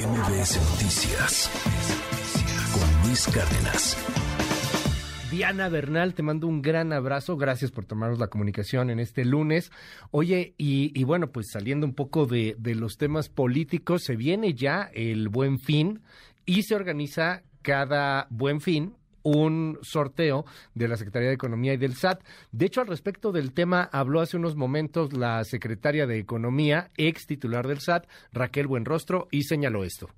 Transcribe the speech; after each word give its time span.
MBS 0.00 0.56
Noticias 0.70 1.50
con 2.72 3.06
Luis 3.06 3.26
Cárdenas. 3.26 3.98
Diana 5.30 5.68
Bernal, 5.68 6.14
te 6.14 6.22
mando 6.22 6.46
un 6.46 6.62
gran 6.62 6.94
abrazo. 6.94 7.36
Gracias 7.36 7.70
por 7.70 7.84
tomarnos 7.84 8.18
la 8.18 8.28
comunicación 8.28 8.88
en 8.88 8.98
este 8.98 9.26
lunes. 9.26 9.70
Oye, 10.10 10.54
y, 10.56 11.04
bueno, 11.04 11.32
pues 11.32 11.50
saliendo 11.50 11.86
un 11.86 11.92
poco 11.92 12.24
de, 12.24 12.56
de 12.58 12.74
los 12.76 12.96
temas 12.96 13.28
políticos, 13.28 14.02
se 14.02 14.16
viene 14.16 14.54
ya 14.54 14.90
el 14.94 15.28
buen 15.28 15.58
fin 15.58 16.00
y 16.46 16.62
se 16.62 16.74
organiza 16.74 17.42
cada 17.60 18.26
buen 18.30 18.62
fin 18.62 18.94
un 19.22 19.78
sorteo 19.82 20.44
de 20.74 20.88
la 20.88 20.96
Secretaría 20.96 21.28
de 21.28 21.34
Economía 21.34 21.74
y 21.74 21.78
del 21.78 21.96
SAT. 21.96 22.22
De 22.52 22.66
hecho, 22.66 22.80
al 22.80 22.86
respecto 22.86 23.32
del 23.32 23.52
tema 23.52 23.88
habló 23.92 24.20
hace 24.20 24.36
unos 24.36 24.56
momentos 24.56 25.12
la 25.12 25.42
secretaria 25.44 26.06
de 26.06 26.18
Economía, 26.18 26.90
ex 26.96 27.26
titular 27.26 27.66
del 27.66 27.80
SAT, 27.80 28.06
Raquel 28.32 28.66
Buenrostro, 28.66 29.28
y 29.30 29.44
señaló 29.44 29.84
esto. 29.84 30.08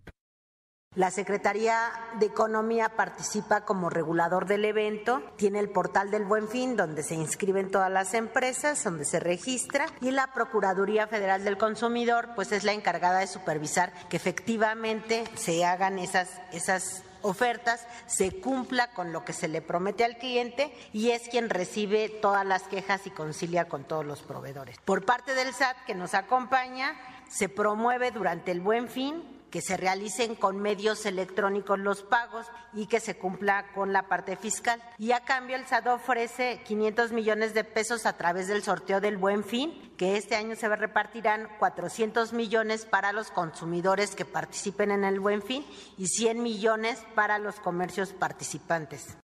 La 0.94 1.10
Secretaría 1.10 1.90
de 2.20 2.26
Economía 2.26 2.90
participa 2.90 3.64
como 3.64 3.88
regulador 3.88 4.46
del 4.46 4.66
evento, 4.66 5.22
tiene 5.36 5.58
el 5.58 5.70
portal 5.70 6.10
del 6.10 6.26
Buen 6.26 6.48
Fin 6.48 6.76
donde 6.76 7.02
se 7.02 7.14
inscriben 7.14 7.70
todas 7.70 7.90
las 7.90 8.12
empresas, 8.12 8.84
donde 8.84 9.06
se 9.06 9.18
registra 9.18 9.86
y 10.02 10.10
la 10.10 10.34
Procuraduría 10.34 11.06
Federal 11.06 11.44
del 11.44 11.56
Consumidor 11.56 12.28
pues 12.34 12.52
es 12.52 12.64
la 12.64 12.74
encargada 12.74 13.20
de 13.20 13.26
supervisar 13.26 13.90
que 14.10 14.18
efectivamente 14.18 15.24
se 15.34 15.64
hagan 15.64 15.98
esas 15.98 16.28
esas 16.52 17.04
ofertas, 17.22 17.86
se 18.06 18.40
cumpla 18.40 18.92
con 18.92 19.12
lo 19.12 19.24
que 19.24 19.32
se 19.32 19.48
le 19.48 19.62
promete 19.62 20.04
al 20.04 20.18
cliente 20.18 20.74
y 20.92 21.10
es 21.10 21.28
quien 21.28 21.50
recibe 21.50 22.08
todas 22.08 22.44
las 22.44 22.64
quejas 22.64 23.06
y 23.06 23.10
concilia 23.10 23.68
con 23.68 23.84
todos 23.84 24.04
los 24.04 24.22
proveedores. 24.22 24.78
Por 24.84 25.04
parte 25.04 25.34
del 25.34 25.52
SAT 25.52 25.76
que 25.86 25.94
nos 25.94 26.14
acompaña, 26.14 26.94
se 27.28 27.48
promueve 27.48 28.10
durante 28.10 28.50
el 28.50 28.60
buen 28.60 28.88
fin 28.88 29.41
que 29.52 29.60
se 29.60 29.76
realicen 29.76 30.34
con 30.34 30.60
medios 30.60 31.04
electrónicos 31.04 31.78
los 31.78 32.02
pagos 32.02 32.50
y 32.72 32.86
que 32.86 33.00
se 33.00 33.18
cumpla 33.18 33.66
con 33.74 33.92
la 33.92 34.08
parte 34.08 34.36
fiscal. 34.36 34.80
Y 34.98 35.12
a 35.12 35.20
cambio 35.20 35.56
el 35.56 35.66
SAT 35.66 35.86
ofrece 35.88 36.62
500 36.64 37.12
millones 37.12 37.52
de 37.52 37.62
pesos 37.62 38.06
a 38.06 38.16
través 38.16 38.48
del 38.48 38.62
sorteo 38.62 39.00
del 39.02 39.18
Buen 39.18 39.44
Fin, 39.44 39.92
que 39.98 40.16
este 40.16 40.36
año 40.36 40.56
se 40.56 40.74
repartirán 40.74 41.48
400 41.58 42.32
millones 42.32 42.86
para 42.86 43.12
los 43.12 43.30
consumidores 43.30 44.16
que 44.16 44.24
participen 44.24 44.90
en 44.90 45.04
el 45.04 45.20
Buen 45.20 45.42
Fin 45.42 45.64
y 45.98 46.06
100 46.06 46.42
millones 46.42 47.06
para 47.14 47.38
los 47.38 47.60
comercios 47.60 48.14
participantes. 48.14 49.18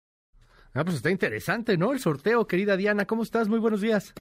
Ah, 0.74 0.84
pues 0.84 0.98
está 0.98 1.12
interesante, 1.12 1.78
¿no? 1.78 1.94
El 1.94 2.00
sorteo, 2.00 2.48
querida 2.48 2.76
Diana, 2.76 3.06
¿cómo 3.06 3.22
estás? 3.22 3.48
Muy 3.48 3.60
buenos 3.60 3.80
días. 3.80 4.16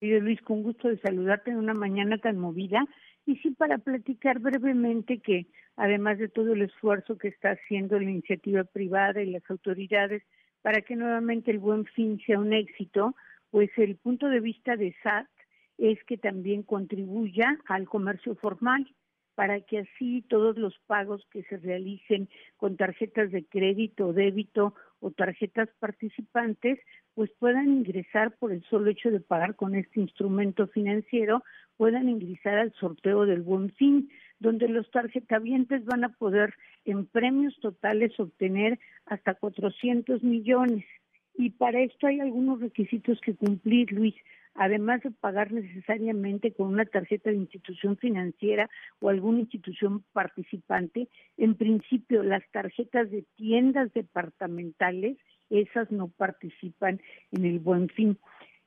Luis, 0.00 0.42
con 0.42 0.62
gusto 0.62 0.88
de 0.88 0.98
saludarte 0.98 1.50
en 1.50 1.58
una 1.58 1.74
mañana 1.74 2.18
tan 2.18 2.38
movida 2.38 2.84
y 3.26 3.36
sí, 3.36 3.50
para 3.52 3.78
platicar 3.78 4.38
brevemente 4.38 5.18
que 5.18 5.46
además 5.76 6.18
de 6.18 6.28
todo 6.28 6.52
el 6.52 6.62
esfuerzo 6.62 7.18
que 7.18 7.28
está 7.28 7.50
haciendo 7.52 7.98
la 7.98 8.10
iniciativa 8.10 8.64
privada 8.64 9.22
y 9.22 9.30
las 9.30 9.48
autoridades 9.50 10.22
para 10.62 10.82
que 10.82 10.96
nuevamente 10.96 11.50
el 11.50 11.58
buen 11.58 11.84
fin 11.84 12.20
sea 12.26 12.38
un 12.38 12.52
éxito, 12.52 13.14
pues 13.50 13.70
el 13.76 13.96
punto 13.96 14.28
de 14.28 14.40
vista 14.40 14.76
de 14.76 14.94
SAT 15.02 15.28
es 15.78 16.02
que 16.04 16.16
también 16.16 16.62
contribuya 16.62 17.58
al 17.66 17.88
comercio 17.88 18.34
formal 18.36 18.86
para 19.34 19.60
que 19.60 19.80
así 19.80 20.22
todos 20.28 20.56
los 20.56 20.78
pagos 20.86 21.26
que 21.30 21.42
se 21.44 21.56
realicen 21.58 22.28
con 22.56 22.76
tarjetas 22.76 23.30
de 23.32 23.44
crédito, 23.44 24.12
débito 24.12 24.74
o 25.00 25.10
tarjetas 25.10 25.68
participantes, 25.80 26.78
pues 27.14 27.30
puedan 27.38 27.68
ingresar 27.68 28.36
por 28.36 28.52
el 28.52 28.62
solo 28.64 28.90
hecho 28.90 29.10
de 29.10 29.20
pagar 29.20 29.56
con 29.56 29.74
este 29.74 30.00
instrumento 30.00 30.66
financiero, 30.68 31.42
puedan 31.76 32.08
ingresar 32.08 32.58
al 32.58 32.72
sorteo 32.74 33.26
del 33.26 33.42
Buen 33.42 33.70
Fin, 33.74 34.08
donde 34.38 34.68
los 34.68 34.90
tarjetavientes 34.90 35.84
van 35.84 36.04
a 36.04 36.10
poder 36.10 36.54
en 36.84 37.06
premios 37.06 37.58
totales 37.60 38.18
obtener 38.18 38.78
hasta 39.06 39.34
400 39.34 40.22
millones. 40.22 40.84
Y 41.36 41.50
para 41.50 41.80
esto 41.80 42.06
hay 42.06 42.20
algunos 42.20 42.60
requisitos 42.60 43.20
que 43.20 43.34
cumplir, 43.34 43.90
Luis 43.92 44.14
además 44.54 45.02
de 45.02 45.10
pagar 45.10 45.52
necesariamente 45.52 46.52
con 46.52 46.68
una 46.68 46.84
tarjeta 46.84 47.30
de 47.30 47.36
institución 47.36 47.96
financiera 47.96 48.68
o 49.00 49.08
alguna 49.08 49.40
institución 49.40 50.04
participante, 50.12 51.08
en 51.36 51.54
principio 51.54 52.22
las 52.22 52.42
tarjetas 52.52 53.10
de 53.10 53.24
tiendas 53.36 53.92
departamentales, 53.92 55.18
esas 55.50 55.90
no 55.90 56.08
participan 56.08 57.00
en 57.32 57.44
el 57.44 57.58
buen 57.58 57.88
fin. 57.88 58.18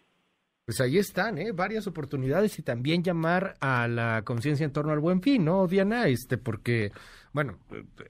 Pues 0.71 0.81
ahí 0.81 0.99
están, 0.99 1.39
¿eh? 1.39 1.51
varias 1.51 1.89
oportunidades 1.89 2.57
y 2.61 2.63
también 2.63 3.03
llamar 3.03 3.57
a 3.61 3.89
la 3.89 4.23
conciencia 4.25 4.65
en 4.65 4.73
torno 4.73 4.93
al 4.93 5.01
buen 5.01 5.21
fin, 5.21 5.45
¿no, 5.45 5.67
Diana? 5.67 6.07
Este, 6.07 6.39
porque, 6.39 6.93
bueno, 7.33 7.59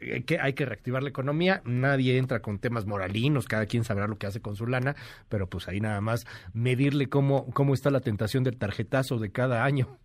hay 0.02 0.24
que, 0.24 0.38
hay 0.38 0.52
que 0.52 0.66
reactivar 0.66 1.02
la 1.02 1.08
economía, 1.08 1.62
nadie 1.64 2.18
entra 2.18 2.40
con 2.42 2.58
temas 2.58 2.84
moralinos, 2.84 3.46
cada 3.48 3.64
quien 3.64 3.84
sabrá 3.84 4.08
lo 4.08 4.18
que 4.18 4.26
hace 4.26 4.42
con 4.42 4.56
su 4.56 4.66
lana, 4.66 4.94
pero 5.30 5.48
pues 5.48 5.68
ahí 5.68 5.80
nada 5.80 6.02
más 6.02 6.26
medirle 6.52 7.08
cómo, 7.08 7.46
cómo 7.54 7.72
está 7.72 7.90
la 7.90 8.00
tentación 8.00 8.44
del 8.44 8.58
tarjetazo 8.58 9.18
de 9.18 9.32
cada 9.32 9.64
año. 9.64 9.98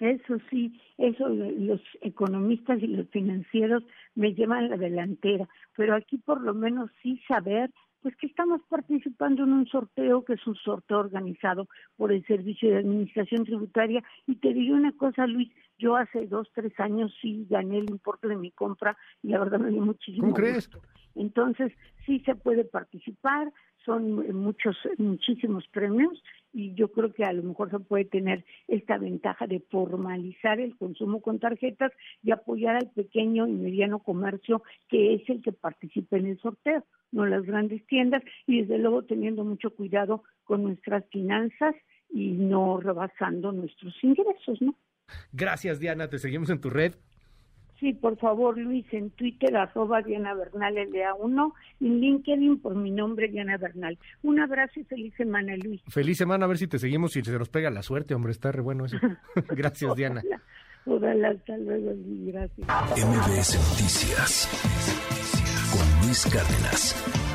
Eso 0.00 0.38
sí, 0.50 0.80
eso 0.98 1.28
los 1.28 1.80
economistas 2.00 2.82
y 2.82 2.88
los 2.88 3.08
financieros 3.10 3.84
me 4.14 4.34
llevan 4.34 4.68
la 4.68 4.76
delantera, 4.76 5.48
pero 5.76 5.94
aquí 5.94 6.18
por 6.18 6.40
lo 6.40 6.52
menos 6.52 6.90
sí 7.02 7.20
saber 7.28 7.70
pues 8.02 8.16
que 8.16 8.26
estamos 8.26 8.60
participando 8.68 9.44
en 9.44 9.52
un 9.54 9.66
sorteo 9.66 10.26
que 10.26 10.34
es 10.34 10.46
un 10.46 10.56
sorteo 10.56 10.98
organizado 10.98 11.68
por 11.96 12.12
el 12.12 12.22
Servicio 12.26 12.70
de 12.70 12.78
Administración 12.78 13.46
Tributaria 13.46 14.02
y 14.26 14.34
te 14.34 14.52
digo 14.52 14.74
una 14.74 14.92
cosa 14.92 15.26
Luis, 15.26 15.50
Yo 15.78 15.96
hace 15.96 16.26
dos, 16.26 16.50
tres 16.54 16.78
años 16.78 17.14
sí 17.22 17.46
gané 17.48 17.78
el 17.78 17.88
importe 17.88 18.28
de 18.28 18.36
mi 18.36 18.50
compra 18.50 18.94
y 19.22 19.28
la 19.28 19.38
verdad 19.38 19.58
me 19.58 19.70
dio 19.70 19.80
muchísimo 19.80 20.24
¿Cómo 20.24 20.34
crees? 20.34 20.68
Entonces, 21.14 21.72
sí 22.04 22.20
se 22.26 22.34
puede 22.34 22.64
participar, 22.64 23.52
son 23.84 24.34
muchos, 24.36 24.76
muchísimos 24.98 25.66
premios 25.68 26.22
y 26.52 26.74
yo 26.74 26.90
creo 26.92 27.12
que 27.12 27.24
a 27.24 27.32
lo 27.32 27.42
mejor 27.42 27.70
se 27.70 27.80
puede 27.80 28.04
tener 28.04 28.44
esta 28.68 28.98
ventaja 28.98 29.46
de 29.46 29.60
formalizar 29.70 30.60
el 30.60 30.76
consumo 30.76 31.20
con 31.20 31.38
tarjetas 31.38 31.92
y 32.22 32.30
apoyar 32.30 32.76
al 32.76 32.90
pequeño 32.90 33.46
y 33.46 33.52
mediano 33.52 33.98
comercio 33.98 34.62
que 34.88 35.14
es 35.14 35.28
el 35.28 35.42
que 35.42 35.52
participa 35.52 36.16
en 36.16 36.26
el 36.26 36.38
sorteo, 36.40 36.84
no 37.12 37.26
las 37.26 37.42
grandes 37.42 37.86
tiendas 37.86 38.22
y 38.46 38.62
desde 38.62 38.78
luego 38.78 39.04
teniendo 39.04 39.44
mucho 39.44 39.70
cuidado 39.70 40.22
con 40.44 40.62
nuestras 40.62 41.04
finanzas 41.10 41.74
y 42.10 42.32
no 42.32 42.78
rebasando 42.80 43.52
nuestros 43.52 43.94
ingresos, 44.02 44.62
¿no? 44.62 44.74
Gracias, 45.32 45.80
Diana. 45.80 46.08
Te 46.08 46.18
seguimos 46.18 46.50
en 46.50 46.60
tu 46.60 46.70
red. 46.70 46.94
Sí, 47.80 47.92
por 47.92 48.16
favor, 48.16 48.56
Luis, 48.56 48.86
en 48.92 49.10
Twitter, 49.10 49.56
arroba 49.56 50.00
Diana 50.02 50.34
Bernal 50.34 50.74
LA1, 50.74 51.52
en 51.80 52.00
LinkedIn 52.00 52.60
por 52.60 52.74
mi 52.76 52.90
nombre, 52.90 53.28
Diana 53.28 53.56
Bernal. 53.56 53.98
Un 54.22 54.40
abrazo 54.40 54.80
y 54.80 54.84
feliz 54.84 55.14
semana, 55.16 55.56
Luis. 55.56 55.82
Feliz 55.88 56.16
semana, 56.18 56.44
a 56.44 56.48
ver 56.48 56.58
si 56.58 56.68
te 56.68 56.78
seguimos 56.78 57.16
y 57.16 57.22
se 57.22 57.38
nos 57.38 57.48
pega 57.48 57.70
la 57.70 57.82
suerte, 57.82 58.14
hombre, 58.14 58.32
está 58.32 58.52
re 58.52 58.62
bueno 58.62 58.84
eso. 58.84 58.96
Gracias, 59.48 59.94
Diana. 59.96 60.22
Hola, 60.86 61.30
hasta 61.30 61.56
luego, 61.56 61.92
Luis, 61.92 62.26
gracias. 62.26 62.68
MBS 62.68 63.54
Noticias 63.70 64.48
con 65.72 66.06
Luis 66.06 66.26
Cárdenas. 66.26 67.33